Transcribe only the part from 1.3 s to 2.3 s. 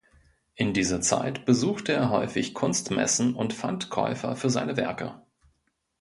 besuchte er